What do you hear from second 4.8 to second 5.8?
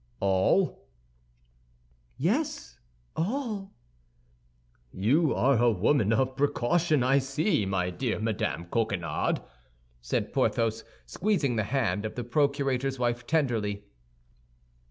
"You are a